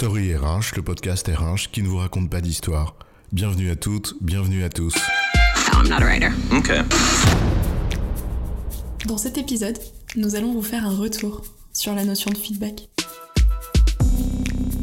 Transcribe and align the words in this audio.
Story 0.00 0.34
RH, 0.34 0.76
le 0.76 0.82
podcast 0.82 1.28
RH 1.28 1.70
qui 1.70 1.82
ne 1.82 1.88
vous 1.88 1.98
raconte 1.98 2.30
pas 2.30 2.40
d'histoire. 2.40 2.96
Bienvenue 3.32 3.68
à 3.68 3.76
toutes, 3.76 4.14
bienvenue 4.22 4.64
à 4.64 4.70
tous. 4.70 4.94
I'm 5.74 5.90
not 5.90 5.96
a 5.96 6.06
writer. 6.06 6.30
Okay. 6.50 6.80
Dans 9.06 9.18
cet 9.18 9.36
épisode, 9.36 9.76
nous 10.16 10.36
allons 10.36 10.54
vous 10.54 10.62
faire 10.62 10.86
un 10.86 10.96
retour 10.96 11.42
sur 11.74 11.94
la 11.94 12.06
notion 12.06 12.30
de 12.30 12.38
feedback. 12.38 12.88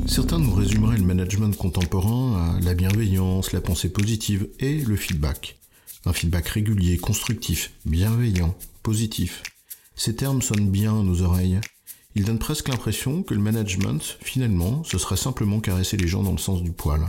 Certains 0.06 0.38
nous 0.38 0.54
résumeraient 0.54 0.98
le 0.98 1.06
management 1.06 1.58
contemporain 1.58 2.56
à 2.56 2.60
la 2.60 2.76
bienveillance, 2.76 3.54
la 3.54 3.62
pensée 3.62 3.92
positive 3.92 4.48
et 4.60 4.82
le 4.82 4.96
feedback. 4.96 5.58
Un 6.06 6.14
feedback 6.14 6.48
régulier, 6.50 7.00
constructif, 7.00 7.72
bienveillant, 7.88 8.56
positif. 8.84 9.42
Ces 9.96 10.16
termes 10.16 10.44
sonnent 10.44 10.70
bien 10.70 11.00
à 11.00 11.02
nos 11.02 11.24
oreilles. 11.24 11.60
Ils 12.18 12.24
donnent 12.24 12.40
presque 12.40 12.70
l'impression 12.70 13.22
que 13.22 13.36
le 13.36 13.40
management, 13.40 14.18
finalement, 14.22 14.84
ce 14.84 14.98
serait 14.98 15.18
simplement 15.18 15.60
caresser 15.60 15.98
les 15.98 16.08
gens 16.08 16.24
dans 16.24 16.32
le 16.32 16.40
sens 16.40 16.64
du 16.64 16.72
poil. 16.72 17.06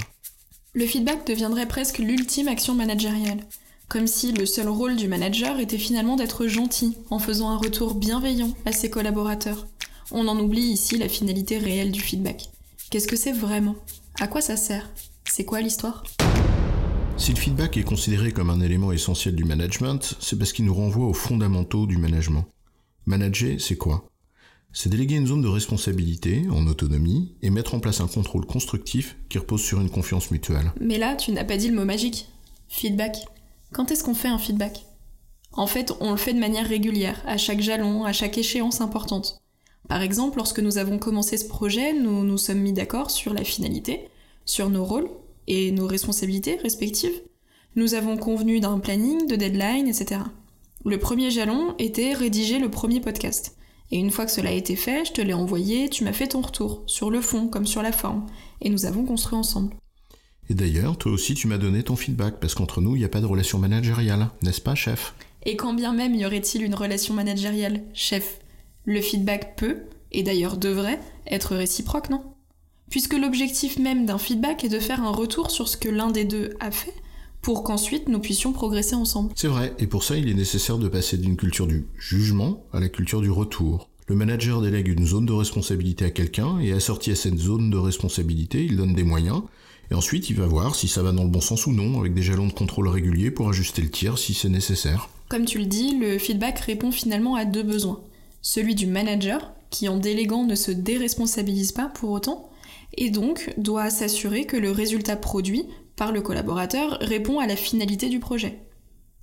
Le 0.74 0.84
feedback 0.84 1.26
deviendrait 1.26 1.66
presque 1.66 1.96
l'ultime 1.96 2.46
action 2.46 2.74
managériale, 2.74 3.40
comme 3.88 4.06
si 4.06 4.32
le 4.32 4.44
seul 4.44 4.68
rôle 4.68 4.96
du 4.96 5.08
manager 5.08 5.60
était 5.60 5.78
finalement 5.78 6.16
d'être 6.16 6.46
gentil 6.46 6.98
en 7.08 7.18
faisant 7.18 7.48
un 7.48 7.56
retour 7.56 7.94
bienveillant 7.94 8.52
à 8.66 8.72
ses 8.72 8.90
collaborateurs. 8.90 9.66
On 10.10 10.28
en 10.28 10.38
oublie 10.38 10.60
ici 10.60 10.98
la 10.98 11.08
finalité 11.08 11.56
réelle 11.56 11.90
du 11.90 12.00
feedback. 12.00 12.50
Qu'est-ce 12.90 13.08
que 13.08 13.16
c'est 13.16 13.32
vraiment? 13.32 13.76
À 14.20 14.26
quoi 14.26 14.42
ça 14.42 14.58
sert? 14.58 14.90
C'est 15.24 15.46
quoi 15.46 15.62
l'histoire? 15.62 16.04
Si 17.16 17.32
le 17.32 17.38
feedback 17.38 17.78
est 17.78 17.82
considéré 17.82 18.30
comme 18.32 18.50
un 18.50 18.60
élément 18.60 18.92
essentiel 18.92 19.34
du 19.34 19.44
management, 19.44 20.16
c'est 20.20 20.36
parce 20.36 20.52
qu'il 20.52 20.66
nous 20.66 20.74
renvoie 20.74 21.06
aux 21.06 21.14
fondamentaux 21.14 21.86
du 21.86 21.96
management. 21.96 22.44
Manager, 23.06 23.58
c'est 23.58 23.78
quoi? 23.78 24.06
C'est 24.80 24.90
déléguer 24.90 25.16
une 25.16 25.26
zone 25.26 25.42
de 25.42 25.48
responsabilité, 25.48 26.44
en 26.52 26.68
autonomie, 26.68 27.34
et 27.42 27.50
mettre 27.50 27.74
en 27.74 27.80
place 27.80 28.00
un 28.00 28.06
contrôle 28.06 28.46
constructif 28.46 29.16
qui 29.28 29.38
repose 29.38 29.60
sur 29.60 29.80
une 29.80 29.90
confiance 29.90 30.30
mutuelle. 30.30 30.72
Mais 30.80 30.98
là, 30.98 31.16
tu 31.16 31.32
n'as 31.32 31.42
pas 31.42 31.56
dit 31.56 31.66
le 31.66 31.74
mot 31.74 31.84
magique. 31.84 32.28
Feedback. 32.68 33.16
Quand 33.72 33.90
est-ce 33.90 34.04
qu'on 34.04 34.14
fait 34.14 34.28
un 34.28 34.38
feedback? 34.38 34.86
En 35.50 35.66
fait, 35.66 35.92
on 35.98 36.12
le 36.12 36.16
fait 36.16 36.32
de 36.32 36.38
manière 36.38 36.68
régulière, 36.68 37.20
à 37.26 37.38
chaque 37.38 37.60
jalon, 37.60 38.04
à 38.04 38.12
chaque 38.12 38.38
échéance 38.38 38.80
importante. 38.80 39.42
Par 39.88 40.00
exemple, 40.00 40.36
lorsque 40.36 40.60
nous 40.60 40.78
avons 40.78 41.00
commencé 41.00 41.38
ce 41.38 41.48
projet, 41.48 41.92
nous 41.92 42.22
nous 42.22 42.38
sommes 42.38 42.60
mis 42.60 42.72
d'accord 42.72 43.10
sur 43.10 43.34
la 43.34 43.42
finalité, 43.42 44.06
sur 44.44 44.70
nos 44.70 44.84
rôles 44.84 45.10
et 45.48 45.72
nos 45.72 45.88
responsabilités 45.88 46.54
respectives. 46.54 47.20
Nous 47.74 47.94
avons 47.94 48.16
convenu 48.16 48.60
d'un 48.60 48.78
planning, 48.78 49.26
de 49.26 49.34
deadline, 49.34 49.88
etc. 49.88 50.20
Le 50.84 51.00
premier 51.00 51.32
jalon 51.32 51.74
était 51.80 52.12
rédiger 52.12 52.60
le 52.60 52.70
premier 52.70 53.00
podcast. 53.00 53.57
Et 53.90 53.98
une 53.98 54.10
fois 54.10 54.26
que 54.26 54.32
cela 54.32 54.50
a 54.50 54.54
été 54.54 54.76
fait, 54.76 55.04
je 55.06 55.12
te 55.12 55.20
l'ai 55.20 55.32
envoyé, 55.32 55.88
tu 55.88 56.04
m'as 56.04 56.12
fait 56.12 56.28
ton 56.28 56.40
retour, 56.40 56.82
sur 56.86 57.10
le 57.10 57.20
fond 57.20 57.48
comme 57.48 57.66
sur 57.66 57.82
la 57.82 57.92
forme, 57.92 58.26
et 58.60 58.68
nous 58.68 58.84
avons 58.84 59.04
construit 59.04 59.38
ensemble. 59.38 59.74
Et 60.50 60.54
d'ailleurs, 60.54 60.96
toi 60.96 61.12
aussi, 61.12 61.34
tu 61.34 61.46
m'as 61.46 61.58
donné 61.58 61.82
ton 61.82 61.96
feedback, 61.96 62.40
parce 62.40 62.54
qu'entre 62.54 62.80
nous, 62.80 62.96
il 62.96 63.00
n'y 63.00 63.04
a 63.04 63.10
pas 63.10 63.20
de 63.20 63.26
relation 63.26 63.58
managériale, 63.58 64.30
n'est-ce 64.42 64.60
pas, 64.60 64.74
chef? 64.74 65.14
Et 65.44 65.56
quand 65.56 65.74
bien 65.74 65.92
même 65.92 66.14
y 66.14 66.26
aurait-il 66.26 66.62
une 66.62 66.74
relation 66.74 67.14
managériale, 67.14 67.82
chef, 67.94 68.40
le 68.84 69.00
feedback 69.00 69.56
peut, 69.56 69.78
et 70.12 70.22
d'ailleurs 70.22 70.56
devrait, 70.56 71.00
être 71.26 71.54
réciproque, 71.54 72.10
non? 72.10 72.22
Puisque 72.90 73.14
l'objectif 73.14 73.78
même 73.78 74.06
d'un 74.06 74.18
feedback 74.18 74.64
est 74.64 74.70
de 74.70 74.80
faire 74.80 75.02
un 75.02 75.10
retour 75.10 75.50
sur 75.50 75.68
ce 75.68 75.76
que 75.76 75.90
l'un 75.90 76.10
des 76.10 76.24
deux 76.24 76.50
a 76.60 76.70
fait, 76.70 76.94
pour 77.48 77.62
qu'ensuite 77.62 78.10
nous 78.10 78.18
puissions 78.18 78.52
progresser 78.52 78.94
ensemble. 78.94 79.32
C'est 79.34 79.48
vrai, 79.48 79.72
et 79.78 79.86
pour 79.86 80.04
ça, 80.04 80.18
il 80.18 80.28
est 80.28 80.34
nécessaire 80.34 80.76
de 80.76 80.86
passer 80.86 81.16
d'une 81.16 81.38
culture 81.38 81.66
du 81.66 81.86
jugement 81.98 82.62
à 82.74 82.78
la 82.78 82.90
culture 82.90 83.22
du 83.22 83.30
retour. 83.30 83.88
Le 84.06 84.16
manager 84.16 84.60
délègue 84.60 84.88
une 84.88 85.06
zone 85.06 85.24
de 85.24 85.32
responsabilité 85.32 86.04
à 86.04 86.10
quelqu'un, 86.10 86.58
et 86.60 86.72
assorti 86.72 87.10
à 87.10 87.16
cette 87.16 87.38
zone 87.38 87.70
de 87.70 87.78
responsabilité, 87.78 88.66
il 88.66 88.76
donne 88.76 88.92
des 88.92 89.02
moyens, 89.02 89.44
et 89.90 89.94
ensuite 89.94 90.28
il 90.28 90.36
va 90.36 90.46
voir 90.46 90.74
si 90.74 90.88
ça 90.88 91.02
va 91.02 91.12
dans 91.12 91.24
le 91.24 91.30
bon 91.30 91.40
sens 91.40 91.64
ou 91.64 91.72
non, 91.72 91.98
avec 91.98 92.12
des 92.12 92.20
jalons 92.20 92.48
de 92.48 92.52
contrôle 92.52 92.88
réguliers 92.88 93.30
pour 93.30 93.48
ajuster 93.48 93.80
le 93.80 93.88
tir 93.88 94.18
si 94.18 94.34
c'est 94.34 94.50
nécessaire. 94.50 95.08
Comme 95.30 95.46
tu 95.46 95.58
le 95.58 95.64
dis, 95.64 95.96
le 95.98 96.18
feedback 96.18 96.58
répond 96.58 96.92
finalement 96.92 97.34
à 97.34 97.46
deux 97.46 97.62
besoins. 97.62 98.02
Celui 98.42 98.74
du 98.74 98.86
manager, 98.86 99.54
qui 99.70 99.88
en 99.88 99.96
déléguant 99.96 100.44
ne 100.44 100.54
se 100.54 100.70
déresponsabilise 100.70 101.72
pas 101.72 101.86
pour 101.86 102.10
autant, 102.10 102.50
et 102.98 103.08
donc 103.08 103.54
doit 103.56 103.88
s'assurer 103.88 104.44
que 104.44 104.58
le 104.58 104.70
résultat 104.70 105.16
produit 105.16 105.64
par 105.98 106.12
le 106.12 106.22
collaborateur 106.22 106.96
répond 107.00 107.40
à 107.40 107.46
la 107.46 107.56
finalité 107.56 108.08
du 108.08 108.20
projet. 108.20 108.60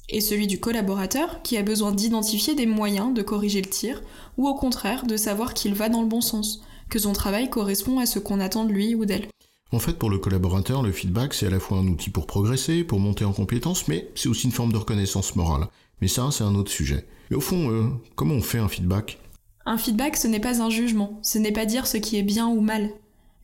Et 0.10 0.22
celui 0.22 0.46
du 0.46 0.60
collaborateur 0.60 1.42
qui 1.42 1.58
a 1.58 1.64
besoin 1.64 1.92
d'identifier 1.92 2.54
des 2.54 2.68
moyens 2.68 3.14
de 3.14 3.24
corriger 3.24 3.62
le 3.62 3.70
tir, 3.70 4.04
ou 4.38 4.48
au 4.48 4.54
contraire 4.54 5.08
de 5.08 5.18
savoir 5.18 5.56
qu'il 5.56 5.74
va 5.74 5.90
dans 5.90 6.02
le 6.02 6.08
bon 6.08 6.22
sens, 6.22 6.62
que 6.90 7.00
son 7.00 7.14
travail 7.14 7.50
correspond 7.50 7.98
à 7.98 8.06
ce 8.06 8.20
qu'on 8.20 8.40
attend 8.40 8.66
de 8.66 8.74
lui 8.74 8.94
ou 8.94 9.06
d'elle. 9.06 9.28
En 9.72 9.80
fait, 9.80 9.98
pour 9.98 10.12
le 10.12 10.20
collaborateur, 10.20 10.84
le 10.84 10.92
feedback, 10.92 11.34
c'est 11.34 11.48
à 11.48 11.50
la 11.50 11.60
fois 11.60 11.80
un 11.80 11.88
outil 11.88 12.12
pour 12.12 12.28
progresser, 12.28 12.84
pour 12.84 13.00
monter 13.00 13.26
en 13.26 13.34
compétences, 13.34 13.88
mais 13.88 14.12
c'est 14.14 14.30
aussi 14.30 14.46
une 14.46 14.52
forme 14.52 14.72
de 14.72 14.78
reconnaissance 14.78 15.36
morale. 15.36 15.68
Mais 16.02 16.08
ça, 16.08 16.30
c'est 16.32 16.44
un 16.44 16.56
autre 16.56 16.72
sujet. 16.72 17.08
Mais 17.32 17.38
au 17.38 17.42
fond, 17.42 17.72
euh, 17.72 17.90
comment 18.16 18.36
on 18.36 18.42
fait 18.42 18.60
un 18.60 18.68
feedback? 18.68 19.18
Un 19.66 19.78
feedback, 19.78 20.18
ce 20.18 20.28
n'est 20.28 20.40
pas 20.40 20.62
un 20.62 20.70
jugement, 20.70 21.20
ce 21.24 21.40
n'est 21.40 21.52
pas 21.52 21.66
dire 21.66 21.88
ce 21.88 21.98
qui 21.98 22.18
est 22.18 22.24
bien 22.24 22.48
ou 22.48 22.62
mal. 22.62 22.92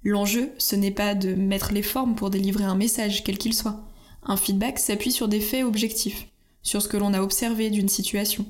L'enjeu, 0.04 0.52
ce 0.58 0.76
n'est 0.76 0.92
pas 0.92 1.14
de 1.14 1.34
mettre 1.34 1.74
les 1.74 1.84
formes 1.84 2.16
pour 2.16 2.30
délivrer 2.30 2.64
un 2.64 2.76
message, 2.76 3.24
quel 3.24 3.38
qu'il 3.38 3.54
soit. 3.54 3.84
Un 4.24 4.38
feedback 4.38 4.80
s'appuie 4.80 5.12
sur 5.12 5.28
des 5.28 5.40
faits 5.40 5.64
objectifs, 5.64 6.28
sur 6.64 6.82
ce 6.82 6.88
que 6.88 6.98
l'on 6.98 7.14
a 7.14 7.22
observé 7.22 7.70
d'une 7.70 7.90
situation. 7.90 8.46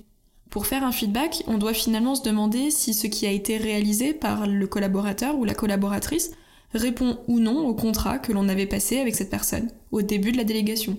Pour 0.50 0.68
faire 0.68 0.84
un 0.84 0.92
feedback, 0.92 1.44
on 1.48 1.58
doit 1.58 1.74
finalement 1.74 2.16
se 2.16 2.24
demander 2.24 2.72
si 2.72 2.94
ce 2.94 3.08
qui 3.08 3.26
a 3.26 3.32
été 3.32 3.58
réalisé 3.58 4.14
par 4.14 4.48
le 4.48 4.68
collaborateur 4.68 5.38
ou 5.38 5.46
la 5.46 5.54
collaboratrice 5.54 6.32
répond 6.74 7.20
ou 7.28 7.40
non 7.40 7.68
au 7.68 7.74
contrat 7.74 8.18
que 8.18 8.32
l'on 8.32 8.50
avait 8.50 8.66
passé 8.66 9.00
avec 9.00 9.16
cette 9.16 9.30
personne, 9.30 9.70
au 9.92 10.02
début 10.02 10.32
de 10.32 10.38
la 10.38 10.44
délégation, 10.44 10.98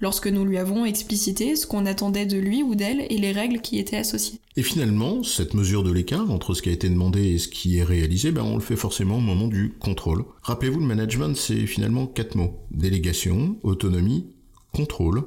lorsque 0.00 0.28
nous 0.28 0.44
lui 0.44 0.58
avons 0.58 0.84
explicité 0.84 1.56
ce 1.56 1.66
qu'on 1.66 1.86
attendait 1.86 2.26
de 2.26 2.38
lui 2.38 2.62
ou 2.62 2.74
d'elle 2.74 3.06
et 3.10 3.18
les 3.18 3.32
règles 3.32 3.60
qui 3.60 3.78
étaient 3.78 3.96
associées. 3.96 4.40
Et 4.56 4.62
finalement, 4.62 5.22
cette 5.22 5.54
mesure 5.54 5.82
de 5.82 5.92
l'écart 5.92 6.30
entre 6.30 6.54
ce 6.54 6.62
qui 6.62 6.68
a 6.68 6.72
été 6.72 6.88
demandé 6.88 7.22
et 7.22 7.38
ce 7.38 7.48
qui 7.48 7.78
est 7.78 7.84
réalisé, 7.84 8.32
ben 8.32 8.42
on 8.42 8.56
le 8.56 8.62
fait 8.62 8.76
forcément 8.76 9.18
au 9.18 9.20
moment 9.20 9.48
du 9.48 9.74
contrôle. 9.78 10.24
Rappelez-vous, 10.42 10.80
le 10.80 10.86
management, 10.86 11.36
c'est 11.36 11.66
finalement 11.66 12.06
quatre 12.06 12.34
mots. 12.34 12.66
Délégation, 12.70 13.58
autonomie, 13.62 14.26
contrôle 14.72 15.24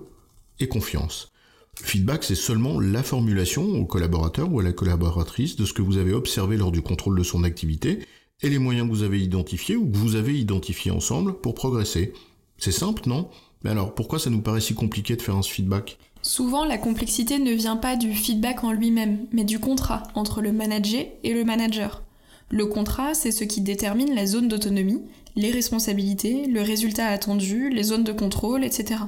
et 0.60 0.68
confiance. 0.68 1.32
Feedback, 1.76 2.24
c'est 2.24 2.36
seulement 2.36 2.80
la 2.80 3.04
formulation 3.04 3.64
au 3.64 3.86
collaborateur 3.86 4.52
ou 4.52 4.60
à 4.60 4.64
la 4.64 4.74
collaboratrice 4.74 5.56
de 5.56 5.66
ce 5.66 5.74
que 5.74 5.82
vous 5.82 5.98
avez 5.98 6.14
observé 6.14 6.58
lors 6.58 6.72
du 6.72 6.82
contrôle 6.82 7.18
de 7.18 7.24
son 7.24 7.44
activité 7.44 8.00
et 8.42 8.50
les 8.50 8.60
moyens 8.60 8.88
que 8.88 8.94
vous 8.94 9.04
avez 9.04 9.22
identifiés 9.22 9.76
ou 9.76 9.90
que 9.90 9.98
vous 9.98 10.16
avez 10.16 10.38
identifiés 10.38 10.92
ensemble 10.92 11.40
pour 11.40 11.56
progresser. 11.56 12.14
C'est 12.58 12.72
simple, 12.72 13.04
non? 13.08 13.30
Mais 13.64 13.70
alors, 13.70 13.94
pourquoi 13.94 14.20
ça 14.20 14.30
nous 14.30 14.42
paraît 14.42 14.62
si 14.62 14.74
compliqué 14.74 15.16
de 15.16 15.22
faire 15.22 15.36
un 15.36 15.44
feedback? 15.44 15.98
Souvent, 16.24 16.66
la 16.66 16.78
complexité 16.78 17.40
ne 17.40 17.52
vient 17.52 17.78
pas 17.78 17.96
du 17.96 18.14
feedback 18.14 18.64
en 18.64 18.72
lui-même, 18.72 19.26
mais 19.32 19.44
du 19.44 19.60
contrat 19.60 20.04
entre 20.14 20.42
le 20.42 20.52
manager 20.52 21.06
et 21.24 21.34
le 21.34 21.44
manager. 21.44 22.04
Le 22.50 22.66
contrat, 22.66 23.14
c'est 23.14 23.32
ce 23.32 23.44
qui 23.44 23.62
détermine 23.62 24.14
la 24.14 24.26
zone 24.26 24.48
d'autonomie, 24.48 25.02
les 25.36 25.52
responsabilités, 25.52 26.46
le 26.46 26.62
résultat 26.62 27.08
attendu, 27.08 27.70
les 27.70 27.84
zones 27.84 28.04
de 28.04 28.12
contrôle, 28.12 28.64
etc. 28.64 29.02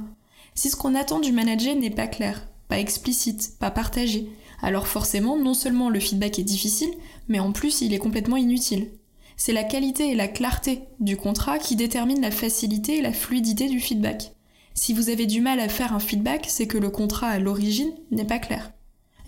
Si 0.54 0.70
ce 0.70 0.76
qu'on 0.76 0.94
attend 0.94 1.20
du 1.20 1.32
manager 1.32 1.76
n'est 1.76 1.90
pas 1.90 2.06
clair, 2.06 2.48
pas 2.68 2.78
explicite, 2.78 3.58
pas 3.58 3.70
partagé, 3.70 4.28
alors 4.62 4.86
forcément, 4.86 5.36
non 5.36 5.54
seulement 5.54 5.90
le 5.90 6.00
feedback 6.00 6.38
est 6.38 6.44
difficile, 6.44 6.90
mais 7.28 7.38
en 7.38 7.52
plus 7.52 7.82
il 7.82 7.92
est 7.92 7.98
complètement 7.98 8.36
inutile. 8.36 8.88
C'est 9.36 9.52
la 9.52 9.64
qualité 9.64 10.10
et 10.10 10.14
la 10.14 10.28
clarté 10.28 10.82
du 11.00 11.16
contrat 11.16 11.58
qui 11.58 11.76
déterminent 11.76 12.22
la 12.22 12.30
facilité 12.30 12.98
et 12.98 13.02
la 13.02 13.12
fluidité 13.12 13.68
du 13.68 13.80
feedback. 13.80 14.32
Si 14.76 14.92
vous 14.92 15.08
avez 15.08 15.26
du 15.26 15.40
mal 15.40 15.60
à 15.60 15.68
faire 15.68 15.94
un 15.94 16.00
feedback, 16.00 16.46
c'est 16.48 16.66
que 16.66 16.78
le 16.78 16.90
contrat 16.90 17.28
à 17.28 17.38
l'origine 17.38 17.92
n'est 18.10 18.24
pas 18.24 18.40
clair. 18.40 18.72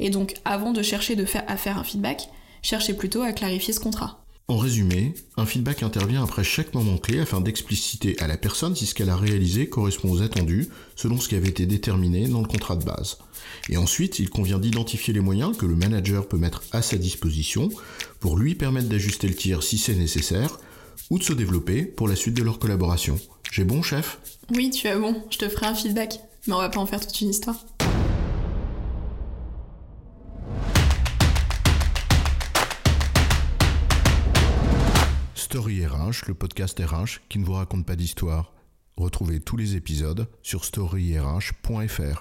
Et 0.00 0.10
donc, 0.10 0.34
avant 0.44 0.72
de 0.72 0.82
chercher 0.82 1.16
à 1.46 1.56
faire 1.56 1.78
un 1.78 1.84
feedback, 1.84 2.28
cherchez 2.62 2.94
plutôt 2.94 3.22
à 3.22 3.32
clarifier 3.32 3.72
ce 3.72 3.78
contrat. 3.78 4.24
En 4.48 4.58
résumé, 4.58 5.14
un 5.36 5.46
feedback 5.46 5.84
intervient 5.84 6.22
après 6.22 6.44
chaque 6.44 6.74
moment 6.74 6.98
clé 6.98 7.20
afin 7.20 7.40
d'expliciter 7.40 8.16
à 8.20 8.26
la 8.26 8.36
personne 8.36 8.74
si 8.76 8.86
ce 8.86 8.94
qu'elle 8.94 9.10
a 9.10 9.16
réalisé 9.16 9.68
correspond 9.68 10.10
aux 10.10 10.22
attendus 10.22 10.68
selon 10.96 11.18
ce 11.18 11.28
qui 11.28 11.36
avait 11.36 11.48
été 11.48 11.66
déterminé 11.66 12.28
dans 12.28 12.42
le 12.42 12.48
contrat 12.48 12.76
de 12.76 12.84
base. 12.84 13.18
Et 13.68 13.76
ensuite, 13.76 14.18
il 14.18 14.30
convient 14.30 14.58
d'identifier 14.58 15.14
les 15.14 15.20
moyens 15.20 15.56
que 15.56 15.66
le 15.66 15.76
manager 15.76 16.28
peut 16.28 16.38
mettre 16.38 16.62
à 16.72 16.82
sa 16.82 16.96
disposition 16.96 17.70
pour 18.18 18.36
lui 18.36 18.56
permettre 18.56 18.88
d'ajuster 18.88 19.28
le 19.28 19.34
tir 19.34 19.62
si 19.62 19.78
c'est 19.78 19.94
nécessaire 19.94 20.58
ou 21.10 21.18
de 21.18 21.24
se 21.24 21.32
développer 21.32 21.84
pour 21.84 22.08
la 22.08 22.16
suite 22.16 22.34
de 22.34 22.42
leur 22.42 22.58
collaboration. 22.58 23.18
J'ai 23.56 23.64
bon, 23.64 23.80
chef 23.80 24.20
Oui, 24.50 24.68
tu 24.68 24.86
as 24.86 24.98
bon, 24.98 25.24
je 25.30 25.38
te 25.38 25.48
ferai 25.48 25.64
un 25.64 25.74
feedback, 25.74 26.20
mais 26.46 26.52
on 26.52 26.58
va 26.58 26.68
pas 26.68 26.78
en 26.78 26.84
faire 26.84 27.00
toute 27.00 27.18
une 27.22 27.30
histoire. 27.30 27.56
Story 35.34 35.86
RH, 35.86 36.26
le 36.26 36.34
podcast 36.34 36.78
RH 36.78 37.22
qui 37.30 37.38
ne 37.38 37.46
vous 37.46 37.54
raconte 37.54 37.86
pas 37.86 37.96
d'histoire. 37.96 38.52
Retrouvez 38.98 39.40
tous 39.40 39.56
les 39.56 39.74
épisodes 39.74 40.28
sur 40.42 40.66
storyrh.fr. 40.66 42.20